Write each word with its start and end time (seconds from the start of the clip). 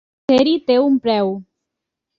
Ser-hi 0.31 0.55
té 0.71 0.79
un 0.87 0.97
preu. 1.05 1.33